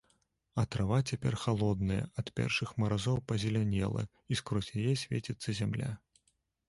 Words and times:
А 0.61 0.63
трава 0.75 0.97
цяпер 1.11 1.35
халодная, 1.41 1.99
ад 2.21 2.31
першых 2.41 2.73
марозаў 2.85 3.21
пазелянела, 3.33 4.07
і 4.33 4.39
скрозь 4.41 4.75
яе 4.81 4.99
свеціцца 5.03 5.49
зямля. 5.61 5.97